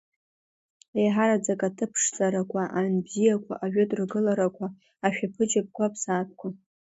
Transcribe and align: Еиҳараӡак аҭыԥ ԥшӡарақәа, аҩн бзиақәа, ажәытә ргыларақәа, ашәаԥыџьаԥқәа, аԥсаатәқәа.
Еиҳараӡак 0.99 1.61
аҭыԥ 1.67 1.91
ԥшӡарақәа, 1.95 2.61
аҩн 2.79 2.95
бзиақәа, 3.05 3.53
ажәытә 3.63 3.95
ргыларақәа, 3.99 4.67
ашәаԥыџьаԥқәа, 5.05 5.83
аԥсаатәқәа. 5.87 6.47